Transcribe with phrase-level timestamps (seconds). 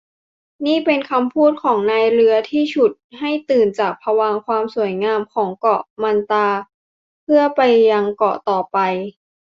[0.65, 6.47] นี่เป็นคำพูดของนายเรือที่ฉุดให้ตื่นจากภวังค์ความสวยงามของเกาะมัตรา
[7.23, 8.77] เพื่อไปยังเกาะต่อไป